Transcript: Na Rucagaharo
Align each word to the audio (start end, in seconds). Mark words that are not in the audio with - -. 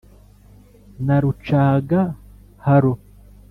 Na 1.05 1.15
Rucagaharo 1.23 2.93